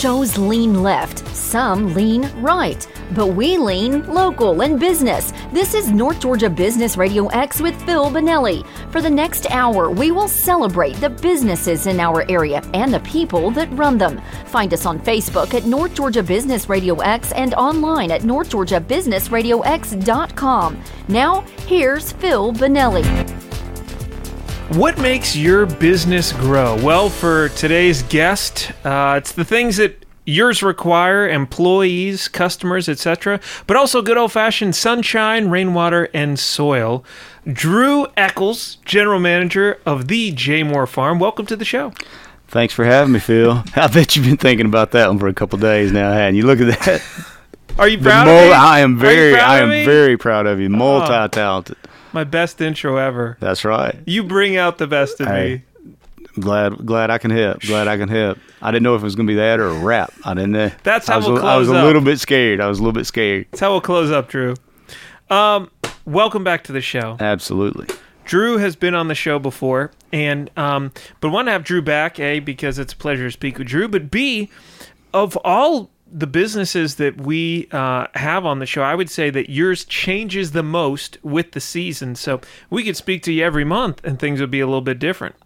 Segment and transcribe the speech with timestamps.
[0.00, 5.30] shows lean left, some lean right, but we lean local and business.
[5.52, 8.66] This is North Georgia Business Radio X with Phil Bonelli.
[8.90, 13.50] For the next hour, we will celebrate the businesses in our area and the people
[13.50, 14.22] that run them.
[14.46, 20.82] Find us on Facebook at North Georgia Business Radio X and online at northgeorgiabusinessradiox.com.
[21.08, 23.49] Now, here's Phil Bonelli.
[24.70, 26.76] What makes your business grow?
[26.80, 33.76] Well, for today's guest, uh, it's the things that yours require employees, customers, etc., but
[33.76, 37.04] also good old fashioned sunshine, rainwater, and soil.
[37.52, 41.18] Drew Echols, general manager of the Jaemor Farm.
[41.18, 41.92] Welcome to the show.
[42.46, 43.64] Thanks for having me, Phil.
[43.74, 46.46] I bet you've been thinking about that one for a couple days now, hadn't you?
[46.46, 47.02] Look at that.
[47.76, 48.52] Are you proud mul- of me?
[48.52, 49.70] I am very, I am?
[49.70, 49.84] Oh.
[49.84, 50.68] very proud of you.
[50.68, 51.76] Multi-talented.
[52.12, 53.36] My best intro ever.
[53.40, 53.96] That's right.
[54.06, 55.62] You bring out the best in Hey.
[55.84, 55.92] me.
[56.38, 57.60] Glad, glad I can help.
[57.60, 58.38] Glad I can help.
[58.62, 60.12] I didn't know if it was going to be that or a rap.
[60.24, 60.70] I didn't know.
[60.84, 61.84] That's I how was, we'll a- I was close a up.
[61.86, 62.60] little bit scared.
[62.60, 63.46] I was a little bit scared.
[63.50, 64.54] That's how we'll close up, Drew.
[65.28, 65.70] Um,
[66.04, 67.16] welcome back to the show.
[67.20, 67.86] Absolutely.
[68.24, 72.20] Drew has been on the show before, and um, but want to have Drew back,
[72.20, 74.50] a because it's a pleasure to speak with Drew, but b
[75.12, 79.50] of all the businesses that we uh, have on the show, I would say that
[79.50, 82.14] yours changes the most with the season.
[82.16, 84.98] So we could speak to you every month, and things would be a little bit
[84.98, 85.36] different.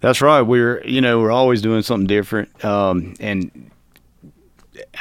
[0.00, 0.40] That's right.
[0.40, 3.70] We're you know we're always doing something different, um, and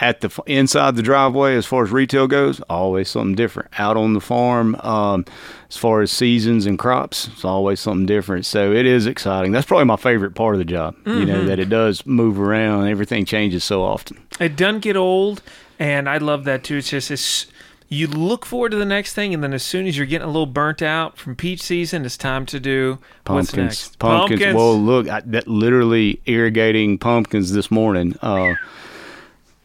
[0.02, 3.69] at the f- inside the driveway, as far as retail goes, always something different.
[3.80, 5.25] Out on the farm, um,
[5.69, 8.45] as far as seasons and crops, it's always something different.
[8.45, 9.52] So it is exciting.
[9.52, 10.95] That's probably my favorite part of the job.
[11.05, 12.87] You know that it does move around.
[12.87, 14.17] Everything changes so often.
[14.40, 15.42] It doesn't get old,
[15.78, 16.78] and I love that too.
[16.78, 17.48] It's just it's,
[17.90, 20.32] you look forward to the next thing, and then as soon as you're getting a
[20.32, 24.00] little burnt out from peach season, it's time to do what's Pumpkins, next.
[24.00, 24.56] pumpkins.
[24.56, 28.16] Well, look, I, that literally irrigating pumpkins this morning.
[28.22, 28.54] Uh,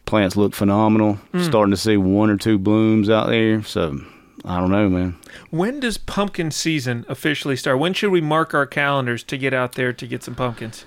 [0.06, 1.18] plants look phenomenal.
[1.40, 3.62] Starting to see one or two blooms out there.
[3.62, 3.98] So
[4.44, 5.16] I don't know, man.
[5.50, 7.78] When does pumpkin season officially start?
[7.78, 10.84] When should we mark our calendars to get out there to get some pumpkins?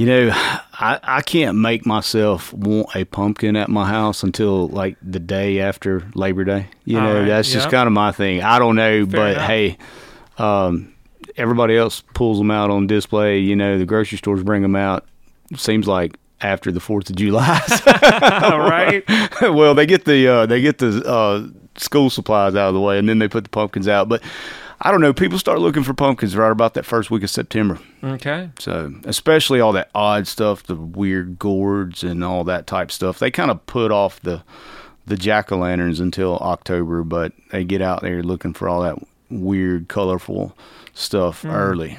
[0.00, 4.96] You know, I, I can't make myself want a pumpkin at my house until like
[5.02, 6.68] the day after Labor Day.
[6.86, 8.42] You All know, right, that's just kind of my thing.
[8.42, 9.46] I don't know, but enough.
[9.46, 9.76] hey,
[10.38, 10.94] um,
[11.36, 13.40] everybody else pulls them out on display.
[13.40, 15.06] You know, the grocery stores bring them out.
[15.54, 17.60] Seems like after the Fourth of July.
[18.42, 19.04] All right.
[19.42, 21.46] well, they get the uh, they get the uh,
[21.76, 24.08] school supplies out of the way, and then they put the pumpkins out.
[24.08, 24.22] But
[24.82, 25.12] I don't know.
[25.12, 27.78] People start looking for pumpkins right about that first week of September.
[28.02, 28.50] Okay.
[28.58, 33.30] So, especially all that odd stuff, the weird gourds and all that type stuff, they
[33.30, 34.42] kind of put off the
[35.06, 38.96] the jack o' lanterns until October, but they get out there looking for all that
[39.28, 40.56] weird, colorful
[40.94, 41.50] stuff hmm.
[41.50, 41.98] early.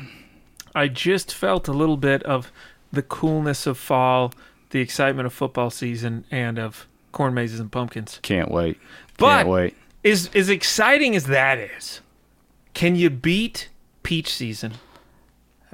[0.73, 2.51] I just felt a little bit of
[2.91, 4.33] the coolness of fall,
[4.69, 8.19] the excitement of football season, and of corn mazes and pumpkins.
[8.21, 8.79] Can't wait.
[9.17, 9.75] But Can't wait.
[10.03, 12.01] Is as exciting as that is,
[12.73, 13.69] can you beat
[14.03, 14.73] peach season?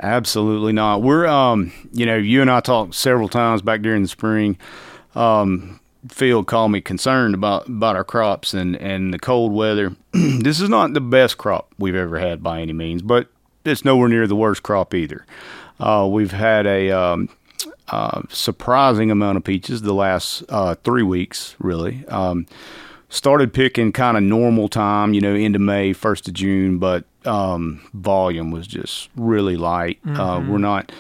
[0.01, 1.01] Absolutely not.
[1.01, 4.57] We're um, you know, you and I talked several times back during the spring.
[5.15, 9.95] Um, Phil called me concerned about about our crops and and the cold weather.
[10.13, 13.29] this is not the best crop we've ever had by any means, but
[13.65, 15.25] it's nowhere near the worst crop either.
[15.79, 17.29] Uh, we've had a um,
[17.89, 22.05] uh, surprising amount of peaches the last uh, three weeks, really.
[22.07, 22.47] Um,
[23.09, 27.87] started picking kind of normal time, you know, into May, first of June, but um,
[27.93, 29.99] volume was just really light.
[30.05, 30.91] Uh, we're not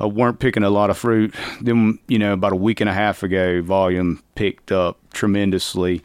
[0.00, 1.34] uh, weren't picking a lot of fruit.
[1.60, 6.02] Then, you know, about a week and a half ago, volume picked up tremendously.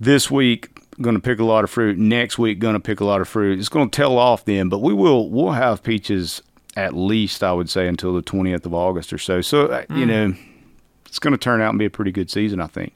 [0.00, 1.98] This week, going to pick a lot of fruit.
[1.98, 3.58] Next week, going to pick a lot of fruit.
[3.58, 6.42] It's going to tail off then, but we will we'll have peaches
[6.76, 9.40] at least I would say until the 20th of August or so.
[9.40, 10.34] So uh, you know,
[11.06, 12.94] it's going to turn out and be a pretty good season, I think.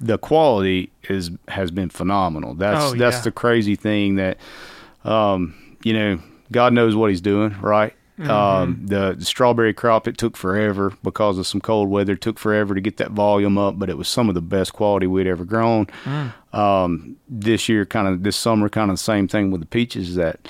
[0.00, 2.54] The quality is has been phenomenal.
[2.54, 3.22] That's Oh, that's yeah.
[3.22, 4.38] the crazy thing that
[5.04, 6.18] um, you know,
[6.52, 7.94] God knows what he's doing, right?
[8.18, 8.30] Mm-hmm.
[8.30, 12.14] Um, the, the strawberry crop it took forever because of some cold weather.
[12.14, 14.72] It took forever to get that volume up, but it was some of the best
[14.72, 15.86] quality we'd ever grown.
[16.04, 16.32] Mm.
[16.54, 20.14] Um, this year, kind of this summer, kind of the same thing with the peaches.
[20.14, 20.48] That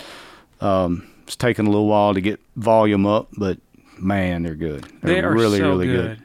[0.60, 3.58] um, it's taken a little while to get volume up, but
[3.98, 4.84] man, they're good.
[5.02, 6.22] They're They are really, so really good.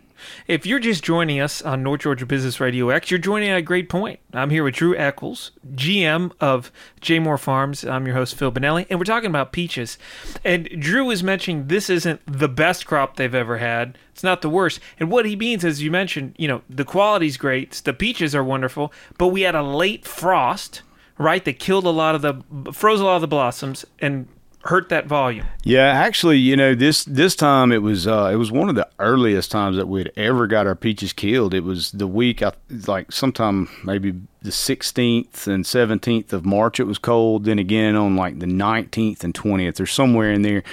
[0.48, 3.62] If you're just joining us on North Georgia Business Radio X, you're joining at a
[3.62, 4.20] great point.
[4.34, 6.72] I'm here with Drew Echols, GM of
[7.02, 7.86] Jaemor Farms.
[7.86, 9.98] I'm your host, Phil Bonelli, and we're talking about peaches.
[10.44, 13.98] And Drew was mentioning this isn't the best crop they've ever had.
[14.12, 14.80] It's not the worst.
[15.00, 18.44] And what he means, as you mentioned, you know, the quality's great, the peaches are
[18.44, 20.82] wonderful, but we had a late frost,
[21.18, 24.28] right, that killed a lot of the, froze a lot of the blossoms, and
[24.64, 25.46] hurt that volume.
[25.64, 28.88] Yeah, actually, you know this this time it was uh, it was one of the
[29.00, 31.54] earliest times that we'd ever got our peaches killed.
[31.54, 32.54] It was the week I
[32.88, 36.80] like sometime maybe the 16th and 17th of March.
[36.80, 37.46] It was cold.
[37.46, 40.64] Then again on like the 19th and 20th or somewhere in there.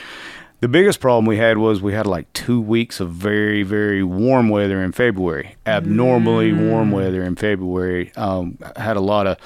[0.61, 4.49] The biggest problem we had was we had like two weeks of very very warm
[4.49, 6.69] weather in February, abnormally mm.
[6.69, 8.13] warm weather in February.
[8.17, 9.39] Um, had a lot of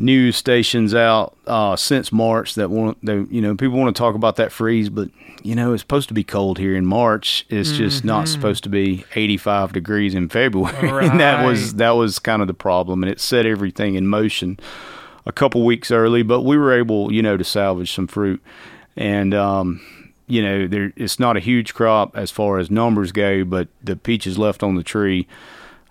[0.00, 4.14] news stations out uh, since March that want they you know people want to talk
[4.14, 5.10] about that freeze, but
[5.42, 7.46] you know it's supposed to be cold here in March.
[7.50, 7.78] It's mm-hmm.
[7.78, 8.32] just not mm-hmm.
[8.32, 11.04] supposed to be 85 degrees in February, right.
[11.10, 14.58] and that was that was kind of the problem, and it set everything in motion
[15.26, 16.22] a couple weeks early.
[16.22, 18.42] But we were able, you know, to salvage some fruit,
[18.96, 19.82] and um,
[20.26, 23.96] you know, there it's not a huge crop as far as numbers go, but the
[23.96, 25.28] peaches left on the tree.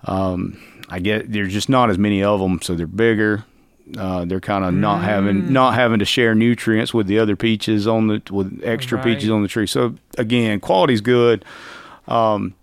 [0.05, 0.59] Um,
[0.89, 3.45] I get there's just not as many of them, so they're bigger.
[3.97, 4.77] Uh, they're kind of mm.
[4.77, 8.97] not having not having to share nutrients with the other peaches on the with extra
[8.97, 9.05] right.
[9.05, 9.67] peaches on the tree.
[9.67, 11.43] So again, quality's good.
[12.07, 12.55] Um,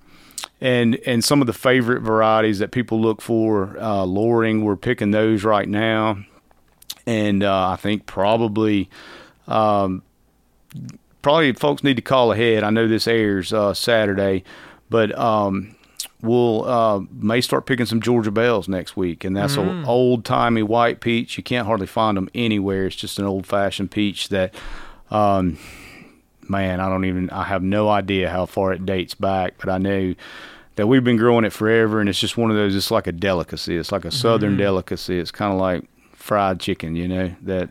[0.60, 5.10] and and some of the favorite varieties that people look for, uh, Loring, we're picking
[5.10, 6.18] those right now,
[7.06, 8.88] and uh, I think probably.
[9.46, 10.02] Um,
[11.22, 12.64] probably folks need to call ahead.
[12.64, 14.42] I know this airs uh, Saturday,
[14.90, 15.75] but um,
[16.22, 19.68] we'll uh, may start picking some Georgia Belles next week, and that's mm.
[19.68, 21.36] an old timey white peach.
[21.36, 22.86] You can't hardly find them anywhere.
[22.86, 24.54] It's just an old fashioned peach that,
[25.10, 25.58] um,
[26.48, 27.30] man, I don't even.
[27.30, 30.14] I have no idea how far it dates back, but I know
[30.76, 32.74] that we've been growing it forever, and it's just one of those.
[32.74, 33.76] It's like a delicacy.
[33.76, 34.58] It's like a southern mm.
[34.58, 35.18] delicacy.
[35.18, 37.70] It's kind of like fried chicken, you know that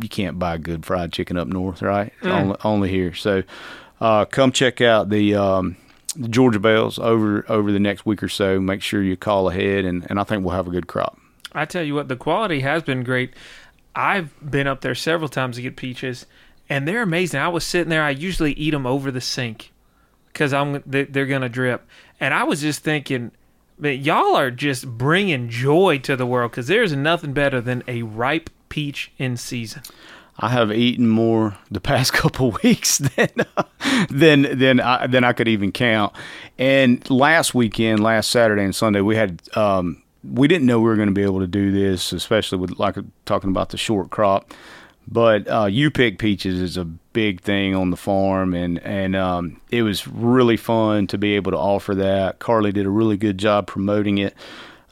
[0.00, 2.12] you can't buy good fried chicken up north, right?
[2.22, 2.30] Mm.
[2.30, 3.14] Only, only here.
[3.14, 3.42] So,
[4.00, 5.34] uh, come check out the.
[5.34, 5.76] Um,
[6.18, 8.60] the Georgia Belles over over the next week or so.
[8.60, 11.18] Make sure you call ahead, and, and I think we'll have a good crop.
[11.52, 13.32] I tell you what, the quality has been great.
[13.94, 16.26] I've been up there several times to get peaches,
[16.68, 17.40] and they're amazing.
[17.40, 18.02] I was sitting there.
[18.02, 19.72] I usually eat them over the sink
[20.32, 21.86] because I'm they're gonna drip,
[22.20, 23.30] and I was just thinking.
[23.80, 28.02] Man, y'all are just bringing joy to the world because there's nothing better than a
[28.02, 29.82] ripe peach in season.
[30.40, 33.30] I have eaten more the past couple weeks than
[34.10, 36.12] than than I, than I could even count.
[36.58, 40.96] And last weekend, last Saturday and Sunday, we had um, we didn't know we were
[40.96, 44.54] going to be able to do this, especially with like talking about the short crop.
[45.10, 49.60] But uh, you pick peaches is a big thing on the farm, and and um,
[49.70, 52.38] it was really fun to be able to offer that.
[52.38, 54.34] Carly did a really good job promoting it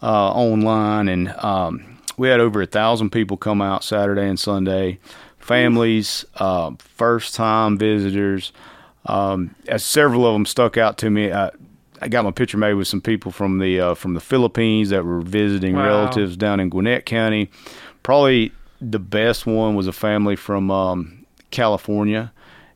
[0.02, 4.98] uh, online, and um, we had over a thousand people come out Saturday and Sunday
[5.46, 8.52] families, uh, first time visitors.
[9.06, 11.32] Um, as several of them stuck out to me.
[11.32, 11.50] I,
[12.02, 15.04] I got my picture made with some people from the uh, from the Philippines that
[15.04, 15.86] were visiting wow.
[15.86, 17.50] relatives down in Gwinnett County.
[18.02, 22.32] Probably the best one was a family from um, California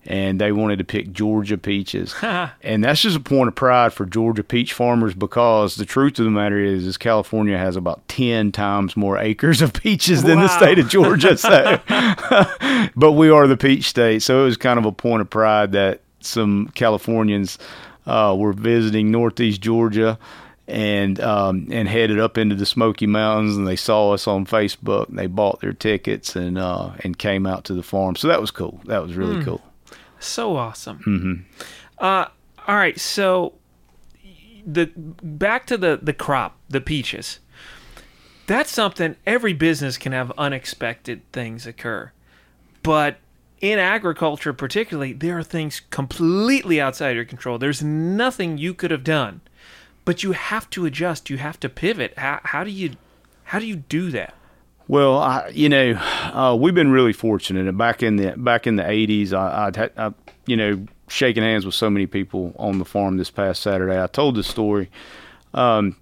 [0.06, 2.14] and they wanted to pick Georgia peaches.
[2.22, 6.24] and that's just a point of pride for Georgia peach farmers because the truth of
[6.24, 10.44] the matter is, is California has about 10 times more acres of peaches than wow.
[10.44, 11.36] the state of Georgia.
[11.36, 11.80] So,
[12.96, 14.22] but we are the peach state.
[14.22, 17.58] So it was kind of a point of pride that some Californians
[18.06, 20.18] uh, were visiting Northeast Georgia
[20.66, 25.08] and um, and headed up into the Smoky Mountains, and they saw us on Facebook.
[25.08, 28.14] And they bought their tickets and uh, and came out to the farm.
[28.16, 28.80] So that was cool.
[28.84, 29.44] That was really mm.
[29.44, 29.60] cool.
[30.20, 30.98] So awesome.
[30.98, 31.64] Mm-hmm.
[31.98, 32.26] Uh,
[32.68, 33.54] all right, so
[34.64, 37.40] the back to the the crop, the peaches.
[38.46, 42.12] That's something every business can have unexpected things occur.
[42.82, 43.18] But
[43.60, 47.58] in agriculture particularly, there are things completely outside your control.
[47.58, 49.40] There's nothing you could have done.
[50.04, 52.14] But you have to adjust, you have to pivot.
[52.18, 52.96] How, how do you
[53.44, 54.34] how do you do that?
[54.90, 57.70] Well, I, you know, uh, we've been really fortunate.
[57.78, 60.12] Back in the back in the '80s, I, I, I,
[60.46, 64.02] you know, shaking hands with so many people on the farm this past Saturday.
[64.02, 64.90] I told this story.
[65.54, 65.94] Um,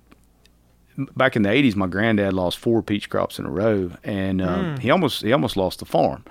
[1.15, 4.57] back in the '80s, my granddad lost four peach crops in a row, and uh,
[4.57, 4.79] mm.
[4.79, 6.25] he almost he almost lost the farm.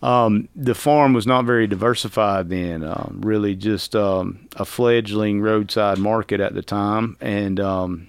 [0.00, 2.84] Um, the farm was not very diversified then.
[2.84, 8.06] Um, really, just um, a fledgling roadside market at the time, and um,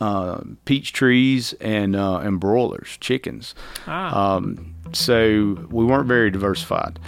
[0.00, 3.54] uh, peach trees and uh, and broilers, chickens.
[3.86, 4.34] Ah.
[4.34, 6.98] Um, so we weren't very diversified,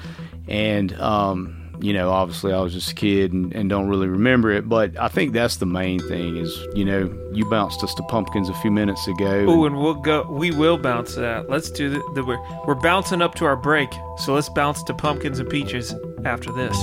[0.48, 4.50] and um, you know, obviously I was just a kid and, and, don't really remember
[4.50, 4.68] it.
[4.68, 8.48] But I think that's the main thing is you know you bounced us to pumpkins
[8.48, 9.46] a few minutes ago.
[9.48, 10.26] Oh, and we'll go.
[10.30, 11.50] We will bounce that.
[11.50, 14.94] Let's do the, the we're, we're bouncing up to our break, so let's bounce to
[14.94, 16.76] pumpkins and peaches after this.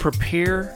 [0.00, 0.74] Prepare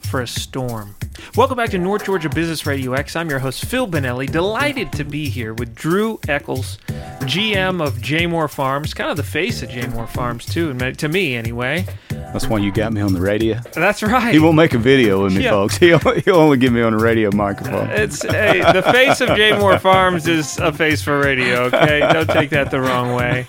[0.00, 0.94] for a storm?
[1.34, 3.16] Welcome back to North Georgia Business Radio X.
[3.16, 4.30] I'm your host, Phil Bonelli.
[4.30, 6.76] Delighted to be here with Drew Echols,
[7.22, 11.86] GM of Jaemor Farms, kind of the face of Jaemor Farms, too, to me anyway.
[12.10, 13.58] That's why you got me on the radio.
[13.72, 14.34] That's right.
[14.34, 15.52] He won't make a video with me, yeah.
[15.52, 15.78] folks.
[15.78, 17.88] He'll, he'll only get me on a radio microphone.
[17.88, 21.62] Uh, it's hey, the face of Jaemor Farms is a face for radio.
[21.62, 23.46] Okay, don't take that the wrong way.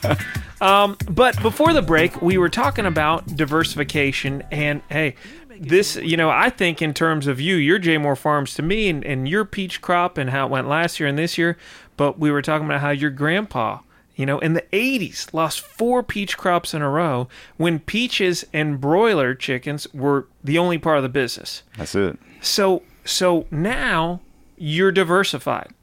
[0.62, 5.16] Um, but before the break, we were talking about diversification, and hey,
[5.60, 9.04] this, you know, I think in terms of you, your Jaemor Farms to me, and,
[9.04, 11.58] and your peach crop and how it went last year and this year.
[11.98, 13.80] But we were talking about how your grandpa,
[14.16, 17.28] you know, in the 80s lost four peach crops in a row
[17.58, 21.64] when peaches and broiler chickens were the only part of the business.
[21.78, 22.18] That's it.
[22.42, 24.22] So, so now
[24.58, 25.74] you're diversified,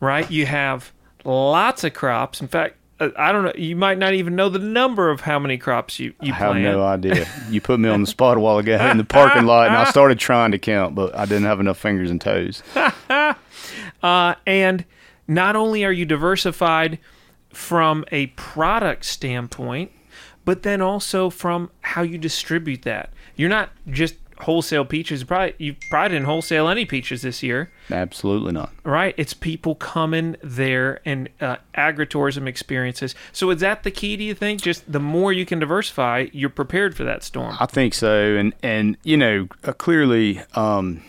[0.00, 0.30] right?
[0.30, 0.92] You have
[1.24, 2.40] lots of crops.
[2.40, 3.52] In fact, I don't know.
[3.56, 6.56] You might not even know the number of how many crops you you I have
[6.56, 7.28] no idea.
[7.50, 9.84] You put me on the spot a while ago in the parking lot, and I
[9.90, 12.62] started trying to count, but I didn't have enough fingers and toes.
[14.02, 14.84] uh, and
[15.28, 16.98] not only are you diversified
[17.50, 19.92] from a product standpoint,
[20.44, 23.12] but then also from how you distribute that.
[23.36, 25.24] You're not just wholesale peaches.
[25.24, 27.70] Probably you probably didn't wholesale any peaches this year.
[27.90, 28.72] Absolutely not.
[28.84, 29.14] Right?
[29.16, 33.14] It's people coming there and uh, agritourism experiences.
[33.32, 34.16] So is that the key?
[34.16, 34.62] Do you think?
[34.62, 37.56] Just the more you can diversify, you're prepared for that storm.
[37.60, 38.36] I think so.
[38.36, 41.02] And and you know uh, clearly um,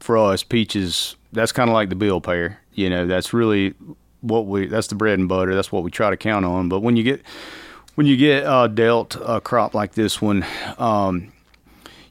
[0.00, 2.58] for us, peaches that's kind of like the bill payer.
[2.72, 3.74] You know, that's really
[4.20, 5.54] what we that's the bread and butter.
[5.54, 6.68] That's what we try to count on.
[6.68, 7.22] But when you get
[7.94, 10.44] when you get uh, dealt a crop like this one.
[10.78, 11.32] Um,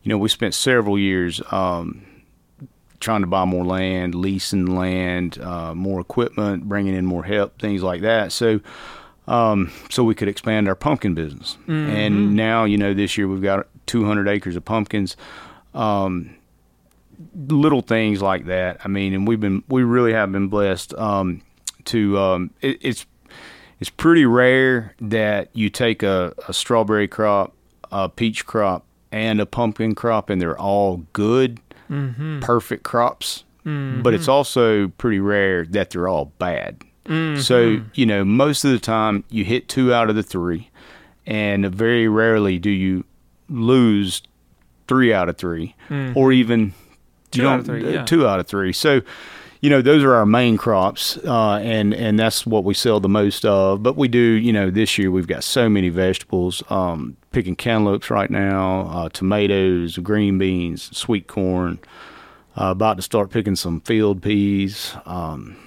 [0.08, 2.06] you know, we spent several years um,
[3.02, 7.84] trying to buy more land, leasing land, uh, more equipment, bringing in more help, things
[7.84, 8.32] like that.
[8.32, 8.62] So,
[9.28, 11.58] um, so we could expand our pumpkin business.
[11.64, 11.90] Mm-hmm.
[11.90, 15.18] And now, you know, this year we've got 200 acres of pumpkins.
[15.74, 16.38] Um,
[17.36, 18.80] little things like that.
[18.86, 21.42] I mean, and we've been, we really have been blessed um,
[21.84, 22.18] to.
[22.18, 23.06] Um, it, it's
[23.82, 27.54] it's pretty rare that you take a, a strawberry crop,
[27.92, 28.87] a peach crop,
[29.18, 31.60] and a pumpkin crop, and they're all good,
[31.90, 32.40] mm-hmm.
[32.40, 33.44] perfect crops.
[33.66, 34.02] Mm-hmm.
[34.02, 36.82] But it's also pretty rare that they're all bad.
[37.06, 37.42] Mm-hmm.
[37.42, 40.70] So, you know, most of the time you hit two out of the three,
[41.26, 43.04] and very rarely do you
[43.50, 44.22] lose
[44.88, 46.16] three out of three, mm.
[46.16, 46.74] or even
[47.32, 47.94] two out of three.
[47.94, 48.06] Yeah.
[48.06, 48.72] Two out of three.
[48.72, 49.02] So,
[49.62, 53.10] you know those are our main crops, uh, and and that's what we sell the
[53.10, 53.84] most of.
[53.84, 56.64] But we do, you know, this year we've got so many vegetables.
[56.70, 61.80] Um, picking cantaloupes right now, uh, tomatoes, green beans, sweet corn.
[62.60, 64.96] Uh, about to start picking some field peas.
[65.06, 65.58] Um,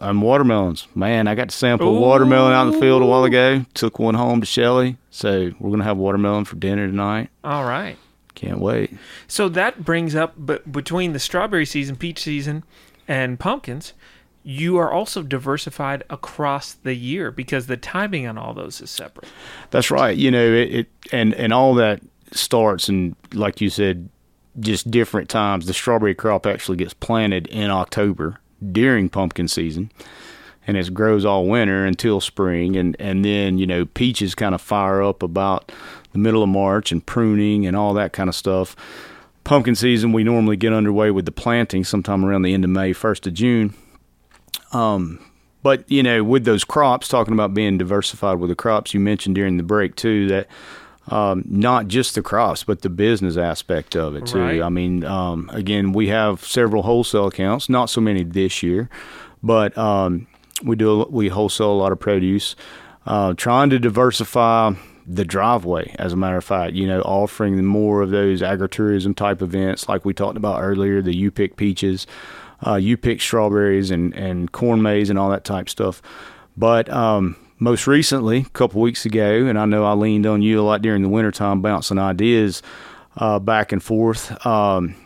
[0.00, 0.88] and watermelons.
[0.94, 2.00] Man, I got to sample Ooh.
[2.00, 3.64] watermelon out in the field a while ago.
[3.74, 4.96] Took one home to Shelly.
[5.10, 7.30] So we're going to have watermelon for dinner tonight.
[7.44, 7.96] All right.
[8.34, 8.92] Can't wait.
[9.28, 12.64] So that brings up, but between the strawberry season, peach season,
[13.08, 13.92] and pumpkins,
[14.42, 19.28] you are also diversified across the year because the timing on all those is separate.
[19.70, 20.16] That's right.
[20.16, 24.08] You know, it, it and and all that starts and like you said,
[24.60, 25.66] just different times.
[25.66, 28.38] The strawberry crop actually gets planted in October
[28.72, 29.90] during pumpkin season,
[30.66, 34.60] and it grows all winter until spring, and and then you know peaches kind of
[34.60, 35.72] fire up about
[36.12, 38.76] the middle of March and pruning and all that kind of stuff
[39.46, 42.92] pumpkin season, we normally get underway with the planting sometime around the end of May,
[42.92, 43.74] 1st of June.
[44.72, 45.24] Um,
[45.62, 49.36] but, you know, with those crops, talking about being diversified with the crops, you mentioned
[49.36, 50.48] during the break too that
[51.08, 54.40] um, not just the crops, but the business aspect of it too.
[54.40, 54.60] Right.
[54.60, 58.90] I mean, um, again, we have several wholesale accounts, not so many this year,
[59.42, 60.26] but um,
[60.64, 62.56] we do we wholesale a lot of produce.
[63.06, 64.72] Uh, trying to diversify
[65.06, 69.40] the driveway, as a matter of fact, you know, offering more of those agritourism type
[69.40, 72.06] events like we talked about earlier, the you pick peaches,
[72.66, 76.02] uh, you pick strawberries and, and corn maze and all that type stuff.
[76.56, 80.60] But um, most recently, a couple weeks ago, and I know I leaned on you
[80.60, 82.62] a lot during the wintertime bouncing ideas
[83.16, 84.44] uh, back and forth.
[84.44, 84.96] Um,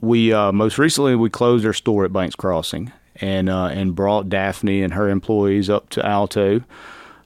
[0.00, 4.28] we uh, most recently we closed our store at Banks Crossing and uh, and brought
[4.28, 6.62] Daphne and her employees up to Alto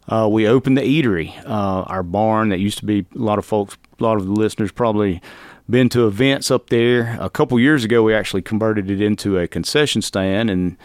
[0.09, 3.45] uh, we opened the eatery, uh, our barn that used to be a lot of
[3.45, 5.21] folks, a lot of the listeners probably
[5.69, 7.17] been to events up there.
[7.21, 10.77] A couple years ago, we actually converted it into a concession stand, and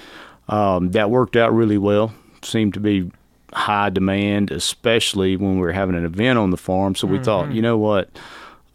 [0.50, 2.14] um, that worked out really well.
[2.42, 3.10] Seemed to be
[3.54, 6.96] high demand, especially when we were having an event on the farm.
[6.96, 7.24] So we mm-hmm.
[7.24, 8.10] thought, you know what,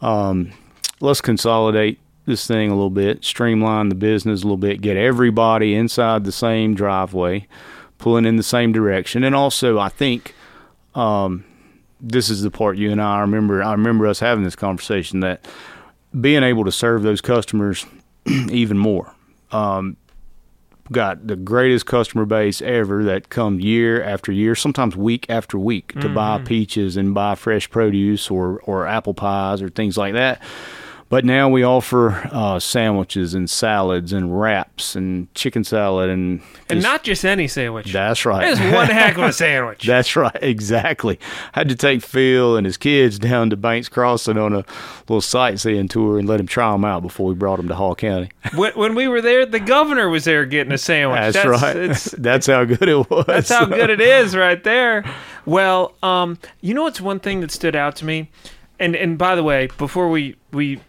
[0.01, 0.51] um,
[0.99, 5.75] let's consolidate this thing a little bit, streamline the business a little bit, get everybody
[5.75, 7.47] inside the same driveway,
[7.97, 10.33] pulling in the same direction, and also I think
[10.95, 11.45] um,
[12.01, 13.61] this is the part you and I, I remember.
[13.63, 15.45] I remember us having this conversation that
[16.19, 17.85] being able to serve those customers
[18.25, 19.13] even more.
[19.51, 19.97] Um,
[20.91, 25.93] got the greatest customer base ever that come year after year, sometimes week after week,
[25.99, 30.41] to buy peaches and buy fresh produce or or apple pies or things like that.
[31.09, 36.77] But now we offer uh, sandwiches and salads and wraps and chicken salad and And
[36.81, 37.91] just- not just any sandwich.
[37.91, 38.47] that's right.
[38.49, 39.83] Is one heck of a sandwich.
[39.87, 41.19] That's right, exactly.
[41.53, 44.63] Had to take Phil and his kids down to Banks Crossing on a
[45.07, 47.95] little sightseeing tour and let him try them out before we brought them to Hall
[47.95, 48.29] County.
[48.53, 51.33] when, when we were there, the governor was there getting a sandwich.
[51.33, 51.75] That's, right.
[51.75, 53.25] It's, That's how good it was.
[53.25, 55.03] That's how good it is right there.
[55.45, 58.29] Well, um, you know what's one thing that stood out to me?
[58.79, 60.79] And and by the way, before we we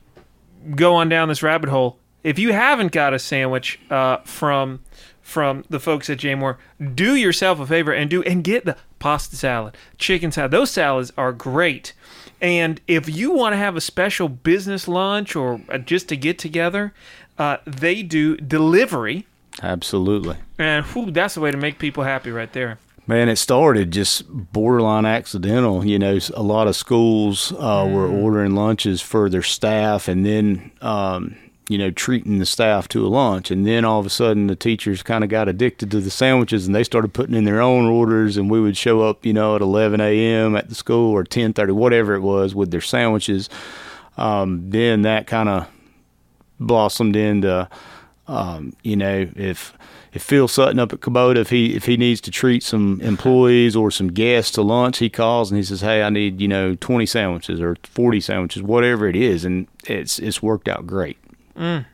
[0.74, 4.80] go on down this rabbit hole, if you haven't got a sandwich uh, from
[5.22, 6.56] from the folks at Jaemor,
[6.94, 10.50] do yourself a favor and do and get the pasta salad, chicken salad.
[10.50, 11.92] Those salads are great.
[12.40, 16.38] And if you want to have a special business lunch or uh, just to get
[16.38, 16.92] together,
[17.38, 19.26] uh, they do delivery,
[19.62, 20.36] Absolutely.
[20.58, 22.78] and whew, that's the way to make people happy right there.
[23.10, 25.84] Man, it started just borderline accidental.
[25.84, 30.70] You know, a lot of schools uh, were ordering lunches for their staff and then,
[30.80, 31.36] um,
[31.68, 33.50] you know, treating the staff to a lunch.
[33.50, 36.68] And then all of a sudden, the teachers kind of got addicted to the sandwiches
[36.68, 38.36] and they started putting in their own orders.
[38.36, 40.54] And we would show up, you know, at 11 a.m.
[40.54, 43.50] at the school or 10:30, whatever it was, with their sandwiches.
[44.18, 45.66] Um, then that kind of
[46.60, 47.68] blossomed into,
[48.28, 49.76] um, you know, if
[50.12, 53.76] if Phil Sutton up at Kubota, if he if he needs to treat some employees
[53.76, 56.74] or some guests to lunch, he calls and he says, "Hey, I need you know
[56.74, 61.18] twenty sandwiches or forty sandwiches, whatever it is," and it's it's worked out great.
[61.56, 61.86] Mm.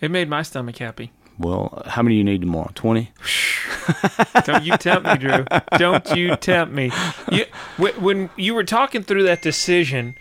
[0.00, 1.12] It made my stomach happy.
[1.38, 2.70] Well, how many do you need tomorrow?
[2.74, 3.12] Twenty.
[4.44, 5.44] Don't you tempt me, Drew.
[5.76, 6.90] Don't you tempt me.
[7.30, 7.44] You,
[7.76, 10.16] when you were talking through that decision,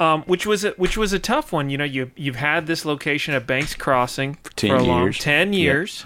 [0.00, 1.70] um, which was a, which was a tough one.
[1.70, 5.18] You know, you you've had this location at Banks Crossing for, 10 a long years.
[5.18, 5.58] ten Yep.
[5.60, 6.04] years.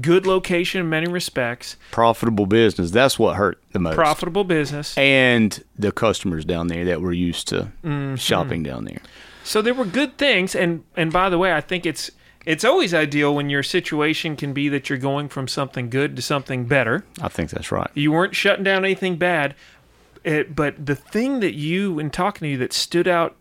[0.00, 1.76] Good location in many respects.
[1.90, 2.90] Profitable business.
[2.90, 3.94] That's what hurt the most.
[3.94, 4.96] Profitable business.
[4.96, 8.14] and the customers down there that were used to Mm-hmm.
[8.14, 9.00] shopping down there.
[9.44, 12.10] So there were good things, and and by the way, I think it's
[12.46, 16.22] it's always ideal when your situation can be that you're going from something good to
[16.22, 17.04] something better.
[17.20, 17.90] I think that's right.
[17.94, 19.54] You weren't shutting down anything bad.
[20.24, 23.36] It, but the thing that you, in talking to you, that stood out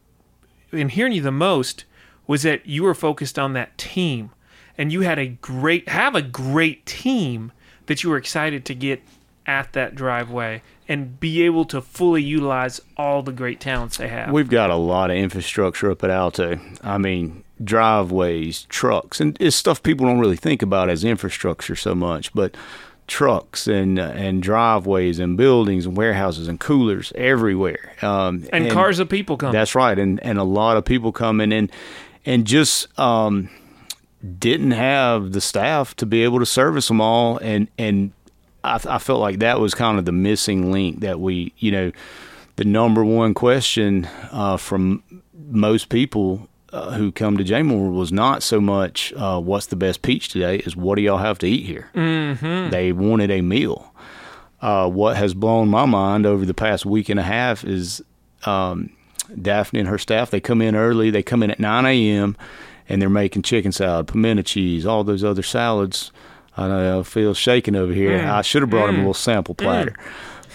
[0.72, 1.86] in hearing you the most
[2.28, 4.32] was that you were focused on that team,
[4.78, 7.52] and you had a great have a great team
[7.86, 9.02] that you were excited to get
[9.46, 14.32] at that driveway and be able to fully utilize all the great talents they have.
[14.32, 16.60] We've got a lot of infrastructure up at Alto.
[16.84, 21.96] I mean, driveways, trucks, and it's stuff people don't really think about as infrastructure so
[21.96, 22.56] much, but
[23.12, 27.94] trucks and uh, and driveways and buildings and warehouses and coolers everywhere.
[28.02, 29.52] Um, and, cars of people come.
[29.52, 31.70] That's right, and and a lot of people coming in,
[32.26, 33.50] and just um,
[34.40, 38.14] didn't have the staff to be able to service them all, and and
[38.64, 41.92] I, I felt like that was kind of the missing link that we, you know,
[42.56, 45.04] the number one question uh, from
[45.50, 46.48] most people.
[46.72, 50.58] Uh, who come to Jaemor was not so much uh, what's the best peach today
[50.60, 51.90] is what do y'all have to eat here.
[51.94, 52.70] Mm-hmm.
[52.70, 53.94] They wanted a meal.
[54.62, 58.02] Uh, what has blown my mind over the past week and a half is
[58.46, 58.90] um,
[59.42, 60.30] Daphne and her staff.
[60.32, 61.10] They come in early.
[61.10, 62.38] They come in at 9 a.m.
[62.88, 66.12] and they're making chicken salad, pimento cheese, all those other salads.
[66.56, 68.18] I know I feel shaking over here.
[68.18, 69.96] I should have brought him a little sample platter,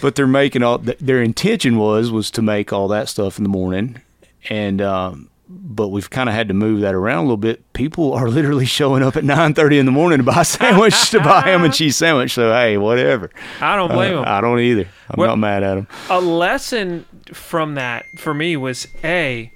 [0.01, 0.79] but they're making all.
[0.79, 4.01] th- Their intention was was to make all that stuff in the morning,
[4.49, 4.81] and.
[4.81, 7.71] Um, but we've kind of had to move that around a little bit.
[7.73, 11.09] People are literally showing up at nine thirty in the morning to buy a sandwich,
[11.11, 12.33] to buy a ham and cheese sandwich.
[12.33, 13.29] So hey, whatever.
[13.61, 14.25] I don't blame Uh, them.
[14.27, 14.87] I don't either.
[15.09, 15.87] I'm Well- not mad at them.
[16.09, 19.51] a lesson from that for me was a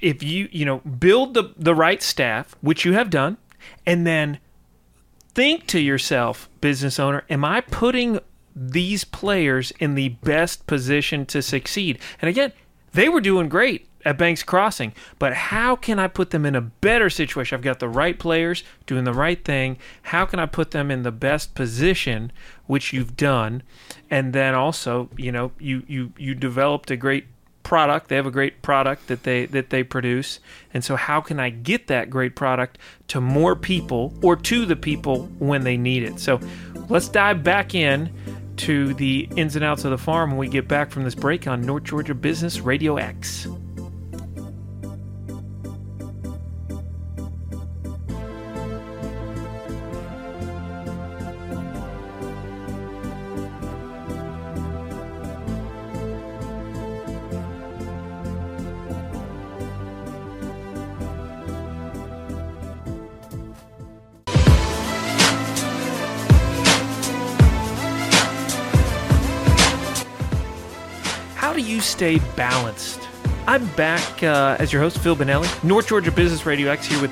[0.00, 3.36] if you you know build the the right staff which you have done
[3.84, 4.38] and then
[5.34, 8.18] think to yourself business owner am i putting
[8.54, 12.52] these players in the best position to succeed and again
[12.92, 16.60] they were doing great at Banks Crossing, but how can I put them in a
[16.60, 17.56] better situation?
[17.56, 19.78] I've got the right players doing the right thing.
[20.02, 22.30] How can I put them in the best position,
[22.66, 23.64] which you've done?
[24.08, 27.26] And then also, you know, you you you developed a great
[27.64, 28.06] product.
[28.08, 30.38] They have a great product that they that they produce.
[30.72, 34.76] And so how can I get that great product to more people or to the
[34.76, 36.20] people when they need it?
[36.20, 36.38] So
[36.88, 38.12] let's dive back in
[38.58, 41.48] to the ins and outs of the farm when we get back from this break
[41.48, 43.48] on North Georgia Business Radio X.
[71.96, 73.00] stay balanced?
[73.46, 77.10] I'm back uh, as your host, Phil Bonelli, North Georgia Business Radio X here with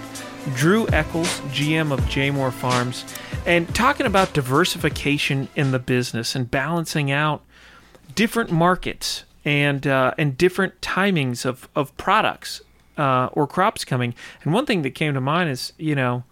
[0.54, 3.06] Drew Echols, GM of Jaemor Farms,
[3.46, 7.42] and talking about diversification in the business and balancing out
[8.14, 12.60] different markets and uh, and different timings of of products
[12.98, 14.14] uh, or crops coming.
[14.42, 16.24] And one thing that came to mind is, you know,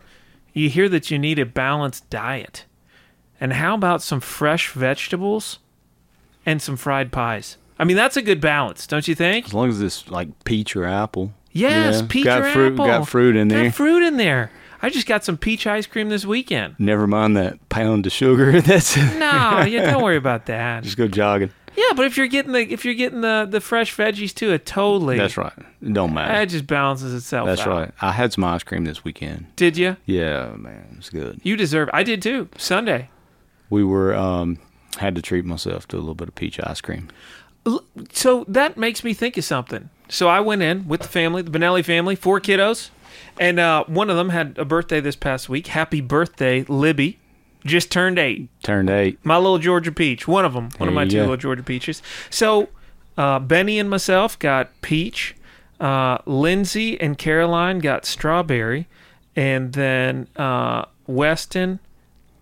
[0.52, 2.66] you hear that you need a balanced diet,
[3.40, 5.58] and how about some fresh vegetables
[6.44, 7.56] and some fried pies?
[7.82, 9.46] I mean, that's a good balance, don't you think?
[9.46, 11.32] As long as it's like peach or apple.
[11.50, 12.86] Yes, Yeah, peach got or fruit, apple.
[12.86, 13.64] got fruit in there.
[13.64, 14.52] Got fruit in there.
[14.80, 16.76] I just got some peach ice cream this weekend.
[16.78, 18.60] Never mind that pound of sugar.
[18.60, 20.84] That's No, yeah, don't worry about that.
[20.84, 21.50] just go jogging.
[21.74, 24.64] Yeah, but if you're getting the if you're getting the the fresh veggies too, it
[24.64, 25.52] totally That's right.
[25.58, 26.32] It don't matter.
[26.34, 27.46] That just balances itself.
[27.46, 27.66] That's out.
[27.66, 27.90] right.
[28.00, 29.46] I had some ice cream this weekend.
[29.56, 29.96] Did you?
[30.06, 31.40] Yeah, man, it's good.
[31.42, 31.90] You deserve.
[31.92, 32.48] I did too.
[32.56, 33.10] Sunday.
[33.70, 34.58] We were um
[34.98, 37.08] had to treat myself to a little bit of peach ice cream.
[38.12, 39.90] So that makes me think of something.
[40.08, 42.90] So I went in with the family, the Bonelli family, four kiddos,
[43.38, 45.68] and uh, one of them had a birthday this past week.
[45.68, 47.18] Happy birthday, Libby!
[47.64, 48.48] Just turned eight.
[48.64, 49.24] Turned eight.
[49.24, 50.26] My little Georgia peach.
[50.26, 50.70] One of them.
[50.78, 51.20] One of my two go.
[51.20, 52.02] little Georgia peaches.
[52.28, 52.68] So
[53.16, 55.36] uh, Benny and myself got peach.
[55.78, 58.88] Uh, Lindsay and Caroline got strawberry,
[59.34, 61.80] and then uh, Weston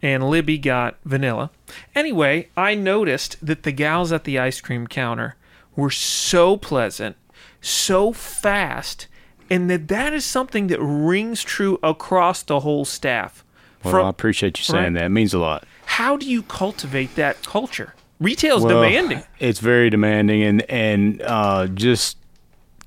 [0.03, 1.51] and Libby got vanilla.
[1.95, 5.37] Anyway, I noticed that the gals at the ice cream counter
[5.77, 7.17] were so pleasant,
[7.61, 9.07] so fast,
[9.49, 13.45] and that that is something that rings true across the whole staff.
[13.85, 14.93] Well, From- I appreciate you saying Right.
[14.95, 15.05] that.
[15.07, 15.65] It means a lot.
[15.87, 17.95] how do you cultivate that culture?
[18.21, 19.23] Retail's Well, demanding.
[19.39, 22.17] It's very demanding, and and uh, just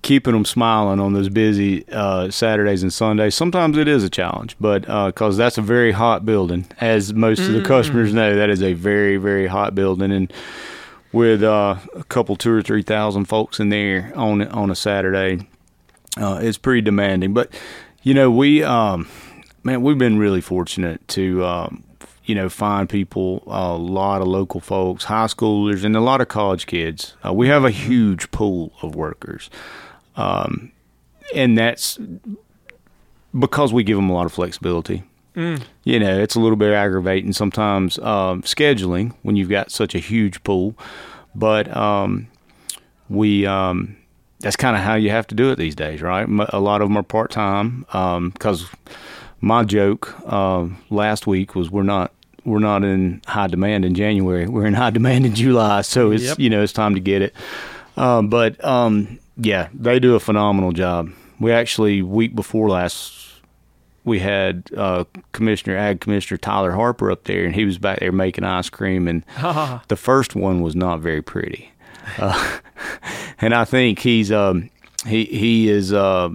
[0.04, 3.34] keeping them smiling on those busy uh, Saturdays and Sundays.
[3.34, 7.54] Sometimes it is a challenge, but because that's a very hot building, as most of
[7.54, 10.32] the customers know, that is a very very hot building, and
[11.12, 15.48] with uh, a couple two or three thousand folks in there on on a Saturday,
[16.18, 17.34] uh, it's pretty demanding.
[17.34, 17.54] But
[18.02, 19.08] you know, we um,
[19.64, 21.84] man, we've been really fortunate to um,
[22.26, 26.28] you know find people, a lot of local folks, high schoolers, and a lot of
[26.28, 27.16] college kids.
[27.26, 29.50] Uh, we have a huge pool of workers,
[30.16, 30.72] um,
[31.34, 31.98] and that's
[33.38, 35.04] because we give them a lot of flexibility.
[35.36, 39.98] You know, it's a little bit aggravating sometimes um, scheduling when you've got such a
[40.00, 40.76] huge pool,
[41.34, 42.28] but um,
[43.10, 43.98] we um,
[44.42, 46.28] that's kind of how you have to do it these days, right?
[46.50, 47.80] A lot of them are part time
[48.34, 48.68] because
[49.42, 52.14] my joke uh, last week was we're not
[52.46, 54.48] we're not in high demand in January.
[54.48, 56.40] We're in high demand in July, so it's Yep.
[56.40, 57.34] you know it's time to get it.
[57.98, 61.12] Um, but um, yeah, they do a phenomenal job.
[61.40, 63.24] We actually week before last
[64.06, 68.12] we had uh, Commissioner Ag Commissioner Tyler Harper up there, and he was back there
[68.12, 69.26] making ice cream, and
[69.88, 71.72] the first one was not very pretty,
[72.18, 72.60] uh,
[73.40, 74.70] and I think he's um,
[75.06, 76.30] he he is uh,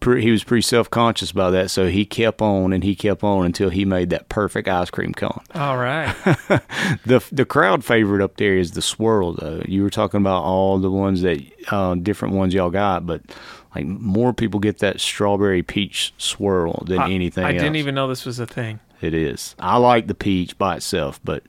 [0.00, 3.22] pre- he was pretty self conscious about that, so he kept on and he kept
[3.22, 5.40] on until he made that perfect ice cream cone.
[5.54, 6.14] All right.
[7.04, 9.62] The the crowd favorite up there is the swirl though.
[9.66, 13.22] You were talking about all the ones that uh, different ones y'all got, but
[13.74, 17.62] like more people get that strawberry peach swirl than I- anything I else.
[17.62, 18.80] didn't even know this was a thing.
[19.00, 19.54] It is.
[19.58, 21.42] I like the peach by itself, but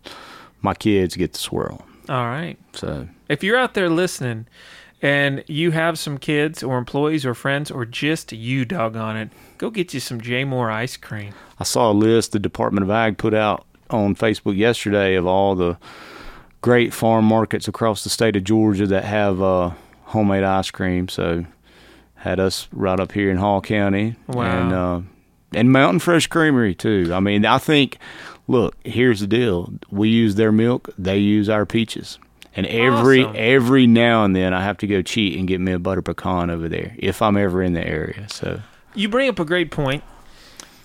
[0.61, 1.85] my kids get the swirl.
[2.07, 2.57] All right.
[2.73, 4.45] So If you're out there listening
[5.01, 9.69] and you have some kids or employees or friends or just you doggone it, go
[9.69, 11.33] get you some Jaemor ice cream.
[11.59, 15.55] I saw a list the Department of Ag put out on Facebook yesterday of all
[15.55, 15.77] the
[16.61, 19.71] great farm markets across the state of Georgia that have uh,
[20.03, 21.07] homemade ice cream.
[21.07, 21.45] So
[22.15, 24.43] had us right up here in Hall County, Wow.
[24.43, 25.01] and uh,
[25.55, 27.09] and Mountain Fresh Creamery too.
[27.13, 27.97] I mean, I think.
[28.47, 32.19] Look, here's the deal: we use their milk, they use our peaches.
[32.55, 33.35] And every Awesome.
[33.37, 36.49] every now and then, I have to go cheat and get me a butter pecan
[36.49, 38.27] over there if I'm ever in the area.
[38.29, 38.59] So
[38.93, 40.03] You bring up a great point.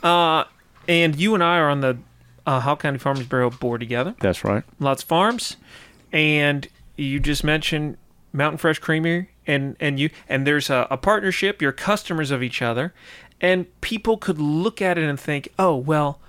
[0.02, 0.44] Uh,
[0.86, 1.98] and you and I are on the
[2.46, 4.14] uh, Hall County Farmers Bureau board together.
[4.20, 4.62] that's right.
[4.78, 5.56] Lots of farms,
[6.12, 7.96] and you just mentioned
[8.32, 11.60] Mountain Fresh Creamery, and and you and there's a, a partnership.
[11.60, 12.94] You're customers of each other,
[13.40, 16.20] and people could look at it and think, oh well,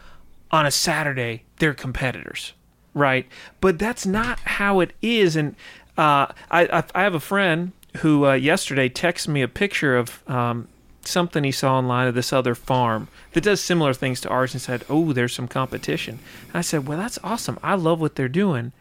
[0.50, 2.54] on a Saturday they're competitors,
[2.98, 3.26] right?
[3.62, 5.36] But that's not how it is.
[5.36, 5.56] And
[5.98, 10.28] uh, I, I have a friend who uh, yesterday texted me a picture of.
[10.30, 10.68] Um,
[11.04, 14.62] Something he saw online of this other farm that does similar things to ours and
[14.62, 16.20] said, Oh, there's some competition.
[16.48, 17.58] And I said, Well, that's awesome.
[17.64, 18.74] I love what they're doing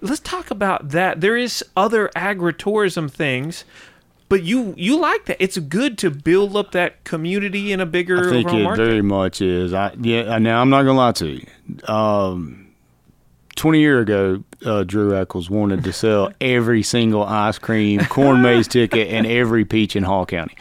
[0.00, 1.20] let's talk about that.
[1.20, 3.64] There is other agritourism things,
[4.28, 5.42] but you you like that.
[5.42, 8.84] It's good to build up that community in a bigger I think it market.
[8.84, 9.72] very much is.
[9.72, 10.38] I yeah.
[10.38, 11.46] Now I'm not gonna lie to you.
[11.92, 12.67] Um,
[13.58, 18.68] 20 year ago, uh, Drew Echols wanted to sell every single ice cream, corn maze
[18.68, 20.56] ticket, and every peach in Hall County.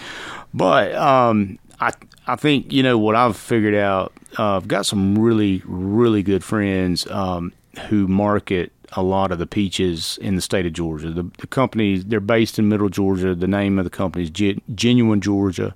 [0.54, 1.92] But um, I
[2.26, 4.14] I think you know what I've figured out.
[4.38, 7.54] Uh, I've got some really really good friends um,
[7.88, 11.12] who market a lot of the peaches in the state of Georgia.
[11.12, 13.36] The, the company they're based in Middle Georgia.
[13.36, 15.76] The name of the company is Gen- Genuine Georgia,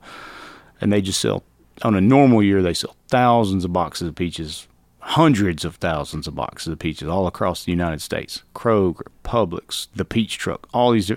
[0.81, 1.43] and they just sell
[1.83, 4.67] on a normal year they sell thousands of boxes of peaches,
[5.11, 8.43] hundreds of thousands of boxes of peaches all across the United States.
[8.55, 11.11] Kroger, Publix, the Peach Truck, all these.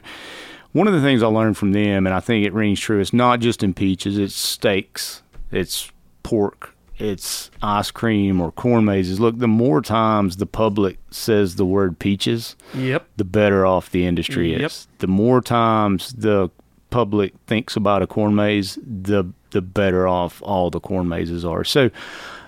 [0.72, 3.12] One of the things I learned from them, and I think it rings true, it's
[3.12, 5.92] not just in peaches, it's steaks, it's
[6.24, 9.20] pork, it's ice cream or corn mazes.
[9.20, 13.06] Look, the more times the public says the word peaches, Yep.
[13.16, 14.60] the better off the industry Yep.
[14.62, 14.88] is.
[14.98, 16.50] The more times the
[16.90, 21.62] public thinks about a corn maze, the the better off all the corn mazes are.
[21.62, 21.90] So,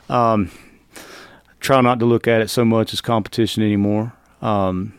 [0.09, 0.51] um,
[1.67, 4.13] try not to look at it so much as competition anymore.
[4.43, 4.95] Um,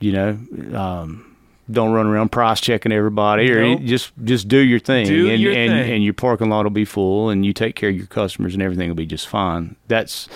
[0.00, 0.38] you know,
[0.74, 1.36] um,
[1.70, 5.52] don't run around price checking everybody, or just just do your thing, Do and your
[5.52, 5.92] and, thing.
[5.94, 8.62] and your parking lot will be full, and you take care of your customers, and
[8.62, 9.76] everything will be just fine.
[9.88, 10.28] That's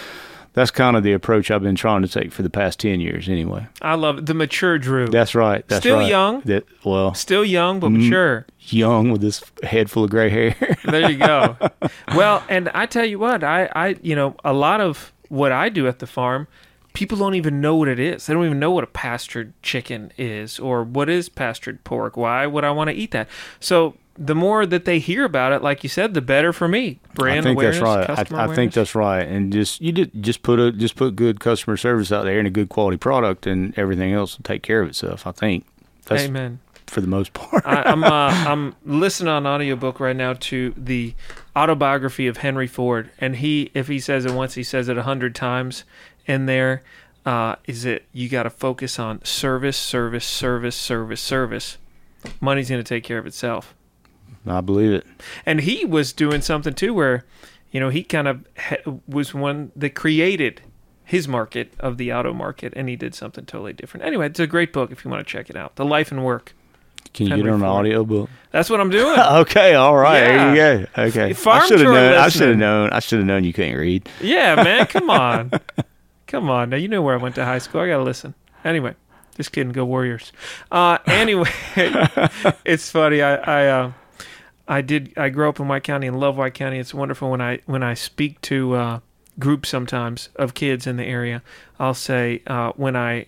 [0.53, 3.29] that's kind of the approach I've been trying to take for the past ten years,
[3.29, 3.67] anyway.
[3.83, 4.27] I love it.
[4.27, 5.09] the mature Drew.
[5.09, 5.67] That's right.
[5.67, 6.09] That's Still right.
[6.09, 6.43] young?
[6.43, 8.05] That well, Still young but Mm-hmm.
[8.05, 8.47] mature.
[8.61, 10.55] young with this head full of gray hair.
[10.85, 11.57] There you go.
[12.15, 15.69] well, and I tell you what, I, I, you know, a lot of what I
[15.69, 16.47] do at the farm,
[16.93, 18.27] people don't even know what it is.
[18.27, 22.17] They don't even know what a pastured chicken is or what is pastured pork.
[22.17, 23.29] Why would I want to eat that?
[23.61, 27.01] So the more that they hear about it, like you said, the better for me.
[27.15, 28.41] Brand I think awareness, that's right.
[28.41, 29.27] I, I think that's right.
[29.27, 32.47] And just you did just put a just put good customer service out there and
[32.47, 35.27] a good quality product, and everything else will take care of itself.
[35.27, 35.67] I think
[36.07, 36.61] that's Amen.
[36.87, 37.67] for the most part.
[37.67, 41.15] I, I'm uh, I'm listening on audiobook right now to the
[41.57, 45.03] autobiography of Henry Ford, and he if he says it once, he says it a
[45.03, 45.85] hundred times
[46.27, 46.83] in there.
[47.25, 51.79] Uh, is it you got to focus on service, service, service, service, service.
[52.41, 53.75] Money's going to take care of itself.
[54.47, 55.07] I believe it.
[55.47, 57.25] And he was doing something too, where
[57.71, 60.61] you know he kind of ha- was one that created
[61.05, 64.05] his market of the auto market, and he did something totally different.
[64.07, 65.77] Anyway, it's a great book if you want to check it out.
[65.77, 66.55] The Life and Work.
[67.15, 68.29] Can you get on an audio book?
[68.51, 69.19] That's what I'm doing.
[69.45, 70.21] Okay, all right.
[70.21, 71.03] There you go.
[71.05, 71.33] Okay.
[71.33, 72.15] Farm I should have known.
[72.15, 72.91] I should have known.
[72.91, 74.09] I should have known you couldn't read.
[74.21, 75.53] Yeah, man, come on.
[76.27, 76.71] come on.
[76.71, 77.81] Now you know where I went to high school.
[77.81, 78.35] I gotta listen.
[78.65, 78.95] Anyway,
[79.37, 80.33] just kidding, go Warriors.
[80.71, 81.51] Uh anyway,
[82.65, 83.23] it's funny.
[83.23, 83.93] I I uh
[84.67, 86.79] I did I grew up in White County and love White County.
[86.79, 89.01] It's wonderful when I when I speak to uh
[89.39, 91.43] groups sometimes of kids in the area,
[91.79, 93.27] I'll say uh when I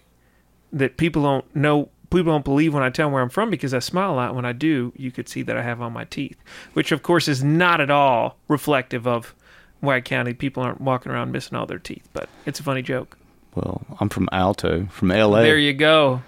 [0.73, 3.75] that people don't know people don't believe when I tell them where I'm from because
[3.75, 4.35] I smile a lot.
[4.35, 6.39] When I do, you could see that I have on my teeth,
[6.73, 9.35] which of course is not at all reflective of
[9.81, 10.35] White County.
[10.35, 13.17] People aren't walking around missing all their teeth, but it's a funny joke.
[13.55, 15.43] Well, I'm from Alto, from L.A.
[15.43, 16.23] There you go.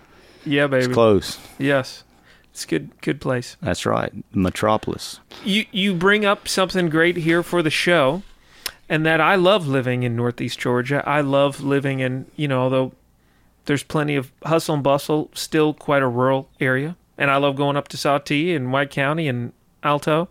[0.45, 0.87] Yeah, baby.
[0.87, 1.39] it's close.
[1.59, 2.05] Yes,
[2.51, 2.91] it's good.
[3.03, 3.57] Good place.
[3.61, 4.13] That's right.
[4.33, 5.21] Metropolis.
[5.45, 8.23] You you bring up something great here for the show,
[8.89, 11.03] and that I love living in Northeast Georgia.
[11.07, 12.93] I love living in you know although
[13.69, 17.77] there's plenty of hustle and bustle, still quite a rural area, and I love going
[17.77, 19.53] up to Sautee and White County and
[19.83, 20.31] Alto,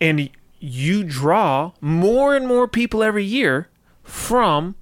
[0.00, 3.68] and you draw more and more people every year
[4.02, 4.74] from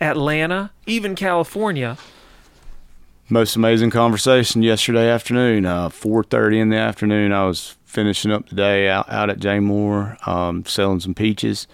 [0.00, 1.98] Atlanta, even California.
[3.28, 5.66] Most amazing conversation yesterday afternoon.
[5.66, 7.32] Uh, 4:30 in the afternoon.
[7.32, 11.66] I was finishing up the day out, out at Jaemor, um, selling some peaches.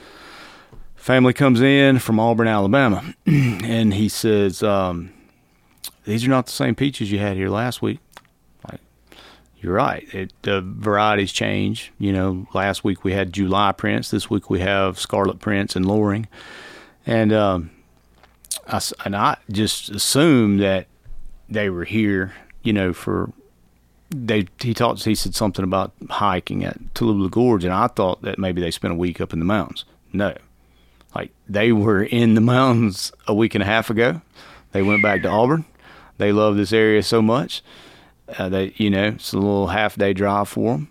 [0.97, 5.13] Family comes in from Auburn, Alabama, and he says, um,
[6.09, 8.01] "These are not the same peaches you had here last week."
[8.71, 8.81] Like,
[9.61, 10.07] you're right.
[10.14, 11.92] It, the varieties change.
[11.99, 14.11] You know, last week we had July Prince.
[14.11, 16.27] This week we have Scarlet Prince and Loring,
[17.07, 17.71] and um,
[18.66, 20.87] I, and I just assumed that
[21.49, 23.33] they were here, you know, for
[24.11, 28.38] they he talked he said something about hiking at Tallulah Gorge and I thought that
[28.38, 29.85] maybe they spent a week up in the mountains.
[30.12, 30.35] No.
[31.14, 34.21] Like they were in the mountains a week and a half ago.
[34.73, 35.64] They went back to Auburn.
[36.19, 37.63] They love this area so much.
[38.39, 40.89] Uh, they you know, it's a little half day drive for them.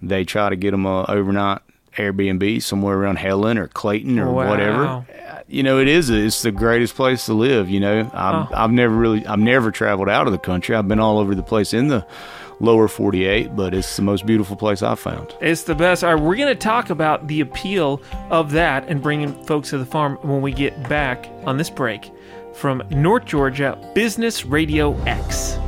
[0.00, 1.60] They try to get them a overnight
[1.96, 4.48] Airbnb somewhere around Helen or Clayton or Wow.
[4.50, 5.06] whatever
[5.48, 8.48] you know it is it's the greatest place to live you know I've, Oh.
[8.52, 11.42] I've never really i've never traveled out of the country i've been all over the
[11.44, 12.04] place in the
[12.58, 16.02] lower 48 but it's the most beautiful place i've found It's the best.
[16.02, 19.78] All right, we're going to talk about the appeal of that and bringing folks to
[19.78, 22.10] the farm when we get back on this break
[22.56, 25.58] from North Georgia Business Radio X.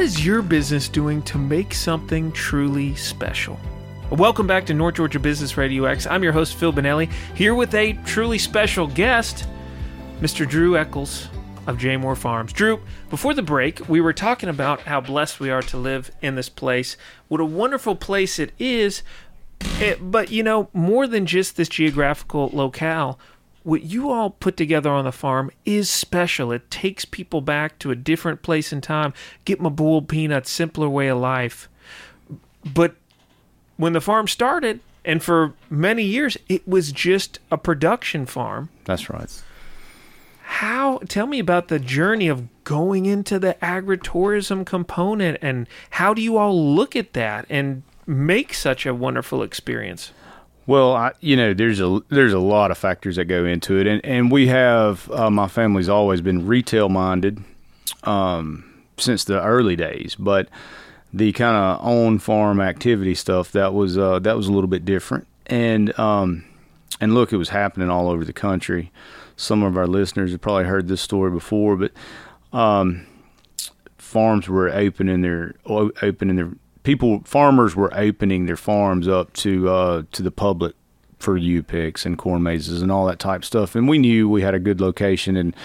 [0.00, 3.60] is your business doing to make something truly special?
[4.10, 6.06] Welcome back to North Georgia Business Radio X.
[6.06, 9.46] I'm your host, Phil Bonelli, here with a truly special guest,
[10.20, 10.48] Mr.
[10.48, 11.28] Drew Echols
[11.66, 12.52] of Jaemor Farms.
[12.52, 16.34] Drew, before the break, we were talking about how blessed we are to live in
[16.34, 16.96] this place.
[17.28, 19.02] What a wonderful place it is.
[19.78, 23.18] It, but, you know, more than just this geographical locale,
[23.62, 26.50] what you all put together on the farm is special.
[26.50, 29.12] It takes people back to a different place in time.
[29.44, 31.68] Get my boiled peanuts, simpler way of life.
[32.64, 32.96] But
[33.76, 38.70] when the farm started, and for many years, it was just a production farm.
[38.84, 39.30] That's right.
[40.60, 40.98] How?
[41.08, 46.36] Tell me about the journey of going into the agritourism component, and how do you
[46.36, 50.12] all look at that and make such a wonderful experience?
[50.66, 53.86] Well, I, you know, there's a there's a lot of factors that go into it,
[53.86, 57.42] and and we have uh, my family's always been retail minded
[58.04, 60.46] um, since the early days, but
[61.10, 64.84] the kind of on farm activity stuff that was uh, that was a little bit
[64.84, 66.44] different, and um,
[67.00, 68.92] and look, it was happening all over the country.
[69.40, 71.92] Some of our listeners have probably heard this story before, but
[72.52, 73.06] um,
[73.96, 76.50] farms were opening their opening their
[76.82, 80.74] people farmers were opening their farms up to uh, to the public
[81.18, 83.74] for U picks and corn mazes and all that type stuff.
[83.74, 85.56] And we knew we had a good location and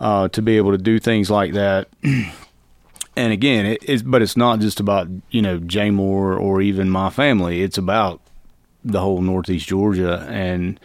[0.00, 1.88] uh, to be able to do things like that.
[2.02, 7.10] and again, it, it's but it's not just about you know Jaemor or even my
[7.10, 7.62] family.
[7.62, 8.20] It's about
[8.84, 10.80] the whole Northeast Georgia and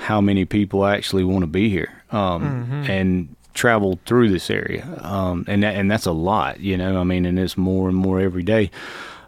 [0.00, 2.90] how many people actually want to be here um, mm-hmm.
[2.90, 6.98] and travel through this area, um, and that, and that's a lot, you know.
[6.98, 8.70] I mean, and it's more and more every day.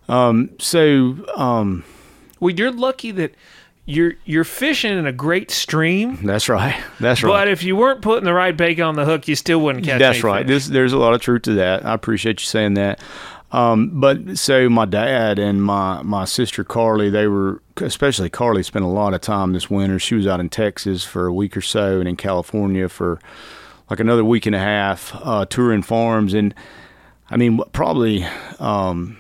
[0.08, 1.85] Um, so, um,
[2.40, 3.35] well, you're lucky that
[3.85, 6.18] you're you're fishing in a great stream.
[6.24, 6.80] That's right.
[7.00, 7.30] That's right.
[7.30, 9.98] But if you weren't putting the right bait on the hook, you still wouldn't catch.
[9.98, 10.46] That's right.
[10.46, 11.85] This, there's a lot of truth to that.
[11.85, 13.00] I appreciate you saying that.
[13.53, 18.85] Um, but so my dad and my my sister Carly, they were especially Carly spent
[18.85, 19.99] a lot of time this winter.
[19.99, 23.21] She was out in Texas for a week or so, and in California for
[23.91, 26.55] like another week and a half, uh, touring farms, and
[27.31, 28.25] I mean probably
[28.59, 29.19] um,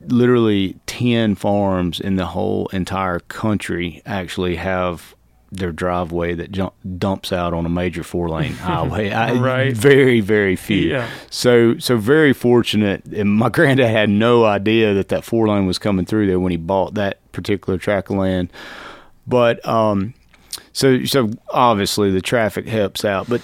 [0.00, 5.15] literally ten farms in the whole entire country actually have
[5.56, 9.10] their driveway that jump, dumps out on a major four lane highway.
[9.10, 9.76] I, right.
[9.76, 10.90] Very, very few.
[10.90, 11.08] Yeah.
[11.30, 13.04] So, so very fortunate.
[13.06, 16.50] And my granddad had no idea that that four lane was coming through there when
[16.50, 18.52] he bought that particular tract of land.
[19.26, 20.14] But, um,
[20.72, 23.28] so, so obviously the traffic helps out.
[23.28, 23.42] But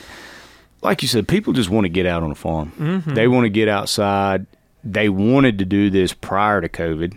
[0.82, 2.72] like you said, people just want to get out on a farm.
[2.78, 3.14] Mm-hmm.
[3.14, 4.46] They want to get outside.
[4.84, 7.16] They wanted to do this prior to COVID.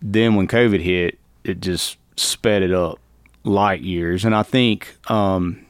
[0.00, 2.98] Then when COVID hit, it just sped it up
[3.46, 4.24] light years.
[4.24, 5.64] And I think um,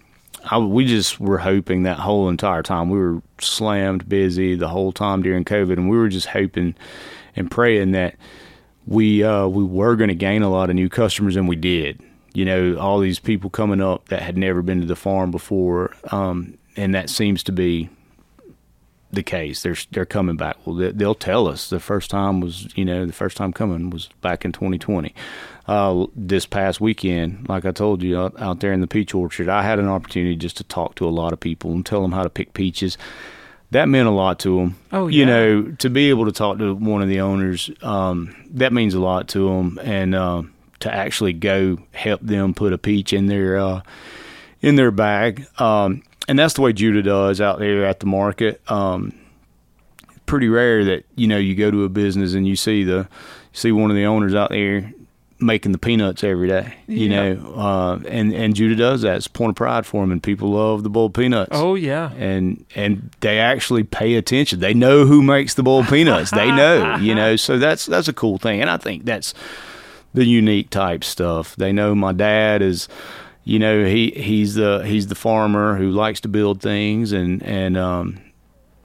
[0.50, 4.92] I, we just were hoping that whole entire time we were slammed busy the whole
[4.92, 6.74] time during COVID, and we were just hoping
[7.36, 8.16] and praying that
[8.86, 12.00] we uh, we were going to gain a lot of new customers, and we did.
[12.32, 15.94] You know, all these people coming up that had never been to the farm before,
[16.10, 17.88] um, and that seems to be
[19.10, 19.62] the case.
[19.62, 20.56] They're they're coming back.
[20.64, 24.08] Well, they'll tell us the first time was you know the first time coming was
[24.20, 25.14] back in 2020
[25.66, 29.48] uh, this past weekend, like I told you, out, out there in the peach orchard,
[29.48, 32.12] I had an opportunity just to talk to a lot of people and tell them
[32.12, 32.96] how to pick peaches.
[33.72, 34.78] That meant a lot to them.
[34.92, 35.18] Oh, yeah.
[35.18, 38.94] You know, to be able to talk to one of the owners, um, that means
[38.94, 39.80] a lot to them.
[39.82, 40.42] And uh,
[40.80, 43.82] to actually go help them put a peach in their uh,
[44.60, 48.60] in their bag, um, and that's the way Judah does out there at the market.
[48.70, 49.12] Um,
[50.26, 53.08] pretty rare that you know you go to a business and you see the
[53.52, 54.92] see one of the owners out there
[55.38, 57.34] making the peanuts every day, you yeah.
[57.34, 57.54] know.
[57.54, 59.16] Uh, and and Judah does that.
[59.16, 61.50] It's a point of pride for him, and people love the boiled peanuts.
[61.52, 64.60] Oh yeah, and and they actually pay attention.
[64.60, 66.30] They know who makes the boiled peanuts.
[66.30, 67.36] they know, you know.
[67.36, 69.34] So that's that's a cool thing, and I think that's
[70.14, 71.56] the unique type stuff.
[71.56, 72.88] They know my dad is.
[73.48, 77.76] You know he he's the he's the farmer who likes to build things and and
[77.76, 78.18] um,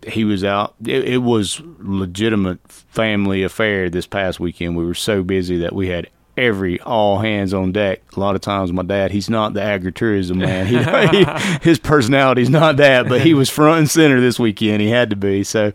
[0.06, 0.76] he was out.
[0.86, 4.78] It, it, was legitimate family affair this past weekend.
[4.78, 6.10] We were so busy that we had
[6.42, 8.02] every all hands on deck.
[8.16, 10.66] A lot of times, my dad, he's not the agritourism man.
[10.66, 10.78] He,
[11.18, 11.26] he,
[11.62, 14.82] his personality's not that, but he was front and center this weekend.
[14.82, 15.44] He had to be.
[15.44, 15.72] So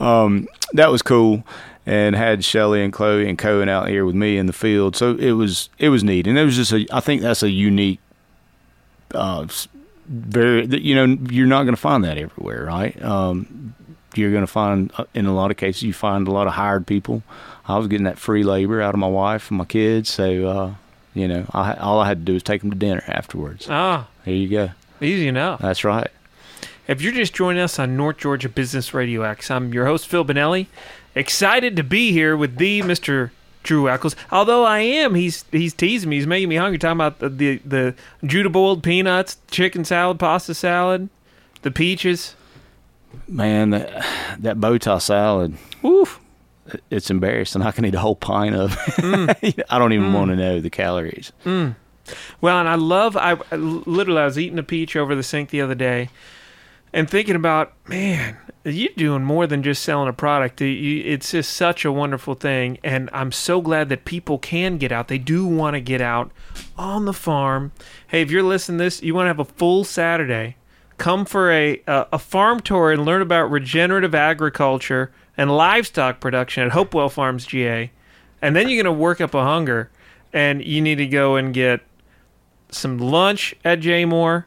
[0.00, 1.44] um, that was cool,
[1.84, 4.96] and had Shelly and Chloe and Cohen out here with me in the field.
[4.96, 6.86] So it was it was neat, and it was just a.
[6.90, 8.00] I think that's a unique.
[9.14, 9.46] Uh,
[10.06, 13.00] very, you know, you're not going to find that everywhere, right?
[13.02, 13.74] Um,
[14.14, 16.54] you're going to find, uh, in a lot of cases, you find a lot of
[16.54, 17.22] hired people
[17.70, 20.10] I was getting that free labor out of my wife and my kids.
[20.10, 20.74] So, uh,
[21.14, 23.66] you know, I, all I had to do was take them to dinner afterwards.
[23.70, 24.70] Ah, there you go.
[25.00, 25.60] Easy enough.
[25.60, 26.08] That's right.
[26.86, 30.24] If you're just joining us on North Georgia Business Radio X, I'm your host, Phil
[30.24, 30.66] Bonelli.
[31.14, 33.30] Excited to be here with the Mr.
[33.62, 34.16] Drew Echols.
[34.32, 36.16] Although I am, he's he's teasing me.
[36.16, 36.78] He's making me hungry.
[36.78, 37.94] Talking about the the, the
[38.24, 41.08] Judah boiled peanuts, chicken salad, pasta salad,
[41.62, 42.34] the peaches.
[43.28, 44.06] Man, that
[44.38, 46.20] that bow tie salad, Woof.
[46.90, 47.62] It's embarrassing.
[47.62, 48.78] I can eat a whole pint of it.
[48.78, 49.62] Mm.
[49.70, 50.14] I don't even mm.
[50.14, 51.32] want to know the calories.
[51.44, 51.74] Mm.
[52.40, 53.16] Well, and I love.
[53.16, 56.10] I I- literally, I was eating a peach over the sink the other day,
[56.92, 60.60] and thinking about, man, you're doing more than just selling a product.
[60.60, 65.08] It's just such a wonderful thing, and I'm so glad that people can get out.
[65.08, 66.30] They do want to get out
[66.76, 67.72] on the farm.
[68.08, 70.56] Hey, if you're listening to this, you want to have a full Saturday.
[70.98, 75.10] Come for a a, a farm tour and learn about regenerative agriculture
[75.40, 77.90] and livestock production at Hopewell Farms GA,
[78.42, 79.90] and then you're going to work up a hunger,
[80.34, 81.80] and you need to go and get
[82.68, 84.44] some lunch at Jaemor.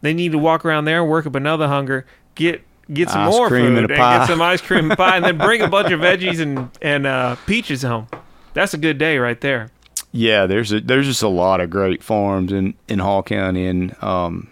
[0.00, 2.06] They need to walk around there and work up another hunger.
[2.34, 4.18] Get get some Ice more cream food and a pie.
[4.18, 7.06] get some ice cream and pie, and then bring a bunch of veggies and and
[7.06, 8.08] uh, peaches home.
[8.52, 9.70] That's a good day right there.
[10.10, 13.94] Yeah, there's a, there's just a lot of great farms in in Hall County, and
[14.02, 14.50] um,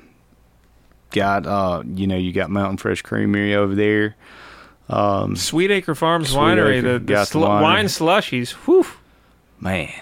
[1.10, 4.14] got uh, you know, you got Mountain Fresh Creamery over there.
[4.92, 7.62] Um, Sweet Acre Farms Sweet Winery, Acre, the, the got the winery.
[7.62, 8.50] wine slushies.
[8.50, 8.86] Whew,
[9.60, 9.92] man,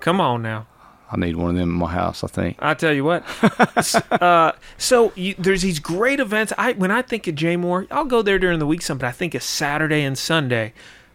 [0.00, 0.66] come on now.
[1.10, 2.24] I need one of them in my house.
[2.24, 2.56] I think.
[2.60, 3.24] I tell you what.
[4.10, 6.52] Uh, so you, there's these great events.
[6.58, 9.12] I when I think of Jaemor, I'll go there during the week some, but I
[9.12, 10.72] think of Saturday and Sunday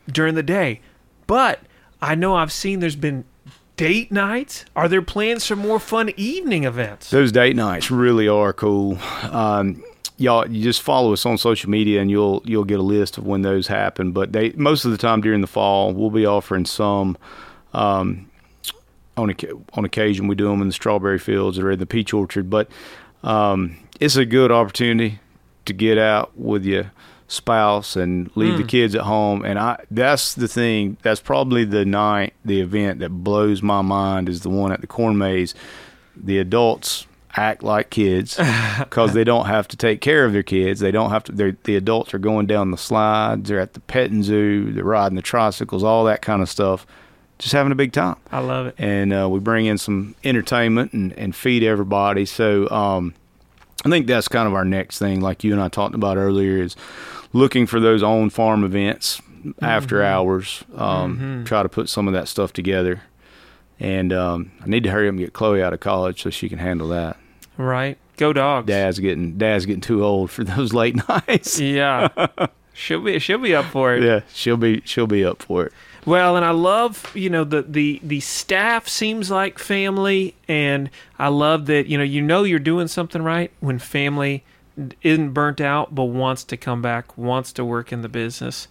[0.09, 0.80] during the day.
[1.27, 1.59] But
[2.01, 3.25] I know I've seen there's been
[3.75, 4.65] date nights.
[4.75, 7.09] Are there plans for more fun evening events?
[7.09, 8.97] Those date nights really are cool.
[9.32, 9.84] Um,
[10.20, 13.26] y'all, you just follow us on social media, and you'll you'll get a list of
[13.26, 14.11] when those happen.
[14.11, 17.17] But they most of the time during the fall, we'll be offering some.
[17.74, 18.30] Um,
[19.17, 19.36] on
[19.74, 22.49] on occasion, we do them in the strawberry fields or in the peach orchard.
[22.49, 22.70] But
[23.24, 25.20] um, it's a good opportunity
[25.65, 26.91] to get out with your
[27.28, 29.45] spouse and leave the kids at home.
[29.45, 30.97] And I that's the thing.
[31.01, 34.88] That's probably the night, the event that blows my mind is the one at the
[34.88, 35.53] corn maze.
[36.15, 37.05] The adults
[37.38, 38.38] act like kids
[38.80, 40.80] because they don't have to take care of their kids.
[40.80, 41.55] They don't have to.
[41.63, 43.49] The adults are going down the slides.
[43.49, 44.71] They're at the petting zoo.
[44.71, 45.84] They're riding the tricycles.
[45.84, 46.86] All that kind of stuff.
[47.38, 48.75] Just having a big time I love it.
[48.77, 52.25] and uh, we bring in some entertainment and, and feed everybody.
[52.25, 53.13] So um,
[53.86, 56.61] I think that's kind of our next thing, like you and I talked about earlier,
[56.61, 56.75] is
[57.32, 59.21] looking for those on farm events
[59.61, 60.65] after hours.
[60.75, 63.03] Um, Try to put some of that stuff together.
[63.80, 66.49] And um, I need to hurry up and get Chloe out of college so she
[66.49, 67.17] can handle that.
[67.57, 67.97] Right?
[68.17, 68.67] Go dogs.
[68.67, 71.59] Dad's getting Dad's getting too old for those late nights.
[71.59, 72.09] Yeah.
[72.73, 74.03] she'll be she'll be up for it.
[74.03, 75.73] yeah, she'll be she'll be up for it.
[76.05, 81.27] Well, and I love, you know, the the the staff seems like family and I
[81.30, 84.43] love that, you know, you know you're doing something right when family
[85.01, 88.67] isn't burnt out but wants to come back, wants to work in the business.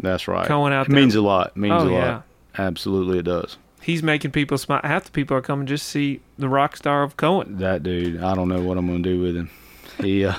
[0.00, 0.46] That's right.
[0.46, 1.48] Going out it there- means a lot.
[1.48, 1.90] It means Oh, a lot.
[1.92, 2.22] yeah.
[2.58, 3.56] Absolutely, it does.
[3.82, 4.80] He's making people smile.
[4.84, 7.58] Half the people are coming just to see the rock star of Cohen.
[7.58, 9.50] That dude, I don't know what I'm gonna do with him.
[10.00, 10.34] He uh,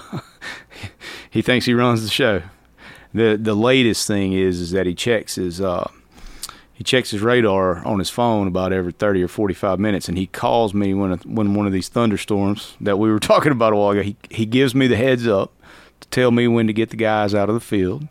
[1.29, 2.41] he thinks he runs the show.
[3.13, 5.89] the The latest thing is is that he checks his uh,
[6.73, 10.17] he checks his radar on his phone about every thirty or forty five minutes, and
[10.17, 13.73] he calls me when a, when one of these thunderstorms that we were talking about
[13.73, 14.01] a while ago.
[14.03, 15.51] He he gives me the heads up
[15.99, 18.07] to tell me when to get the guys out of the field.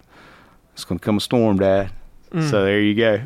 [0.74, 1.90] It's gonna come a storm, Dad.
[2.32, 3.20] So there you go.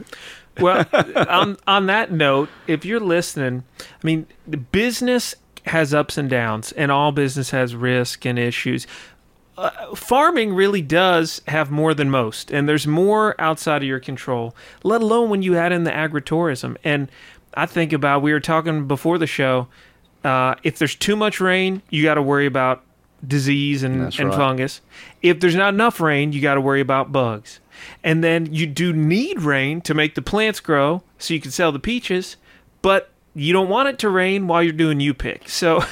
[0.61, 0.85] Well,
[1.29, 5.35] on on that note, if you're listening, I mean, the business
[5.67, 8.87] has ups and downs, and all business has risk and issues.
[9.59, 14.55] Uh, farming really does have more than most, and there's more outside of your control.
[14.83, 16.77] Let alone when you add in the agritourism.
[16.85, 17.11] And
[17.55, 19.69] I think about we were talking before the show.
[20.23, 22.83] Uh, if there's too much rain, you got to worry about
[23.27, 24.37] disease and, That's and right.
[24.37, 24.83] fungus.
[25.23, 27.61] If there's not enough rain, you got to worry about bugs.
[28.03, 31.73] And then you do need rain to make the plants grow so you can sell
[31.73, 32.37] the peaches,
[32.83, 35.49] but you don't want it to rain while you're doing you pick.
[35.49, 35.83] So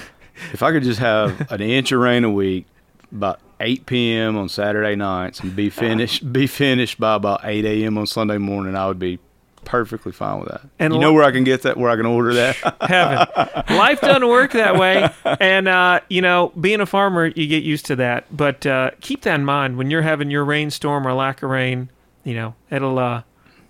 [0.52, 2.66] If I could just have an inch of rain a week,
[3.12, 4.36] about 8 p.m.
[4.36, 7.98] on Saturday nights, and be finished be finished by about 8 a.m.
[7.98, 9.18] on Sunday morning, I would be
[9.64, 10.62] perfectly fine with that.
[10.78, 11.76] And you li- know where I can get that?
[11.76, 12.56] Where I can order that?
[12.80, 13.76] heaven.
[13.76, 15.08] Life doesn't work that way.
[15.40, 18.24] And, uh, you know, being a farmer, you get used to that.
[18.34, 21.90] But uh, keep that in mind when you're having your rainstorm or lack of rain,
[22.22, 23.22] you know, it'll, uh,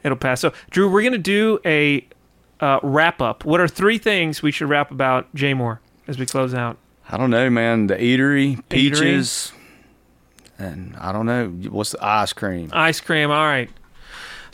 [0.02, 0.40] it'll pass.
[0.40, 2.06] So, Drew, we're going to do a
[2.60, 3.44] uh, wrap up.
[3.44, 6.78] What are three things we should wrap about Jaemor as we close out?
[7.08, 7.88] I don't know, man.
[7.88, 8.68] The eatery, Eatery.
[8.70, 9.52] peaches,
[10.58, 12.70] and I don't know what's the ice cream.
[12.72, 13.30] Ice cream.
[13.30, 13.68] All right.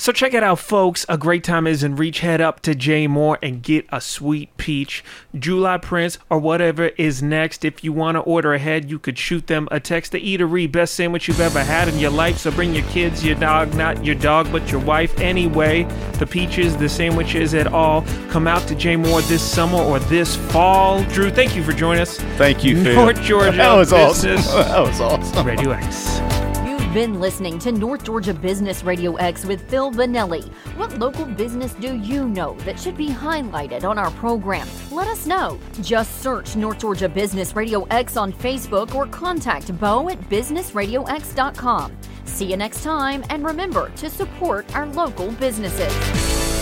[0.01, 1.05] So check it out, folks.
[1.11, 2.21] A great time is in reach.
[2.21, 5.05] Head up to Jaemor and get a sweet peach,
[5.39, 7.67] July Prince, or whatever is next.
[7.67, 10.13] If you want to order ahead, you could shoot them a text.
[10.13, 12.39] The eatery, best sandwich you've ever had in your life.
[12.39, 15.21] So bring your kids, your dog, not your dog, but your wife.
[15.21, 15.83] Anyway,
[16.15, 18.01] the peaches, the sandwiches, at all.
[18.31, 21.05] Come out to Jaemor this summer or this fall.
[21.11, 22.19] Drew, thank you for joining us.
[22.39, 22.95] Thank you, Phil.
[22.95, 24.37] North Georgia That was awesome.
[24.37, 25.47] That was awesome.
[25.47, 26.50] Radio X.
[26.91, 30.53] You've been listening to North Georgia Business Radio X with Phil Bonelli.
[30.77, 34.67] What local business do you know that should be highlighted on our program?
[34.91, 35.57] Let us know.
[35.83, 41.97] Just search North Georgia Business Radio X on Facebook or contact Bo at businessradiox.com.
[42.25, 46.60] See you next time and remember to support our local businesses.